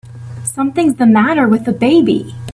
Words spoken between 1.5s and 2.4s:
the baby!